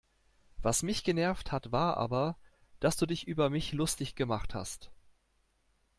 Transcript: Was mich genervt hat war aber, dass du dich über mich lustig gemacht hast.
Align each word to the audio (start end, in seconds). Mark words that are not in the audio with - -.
Was 0.63 0.81
mich 0.81 1.03
genervt 1.03 1.51
hat 1.51 1.71
war 1.71 1.97
aber, 1.97 2.35
dass 2.79 2.97
du 2.97 3.05
dich 3.05 3.27
über 3.27 3.51
mich 3.51 3.71
lustig 3.71 4.15
gemacht 4.15 4.55
hast. 4.55 4.89